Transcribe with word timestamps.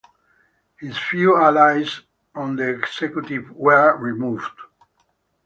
His 0.79 0.97
few 0.97 1.37
allies 1.37 2.01
on 2.33 2.55
the 2.55 2.67
executive 2.69 3.51
were 3.51 3.95
removed. 3.97 4.59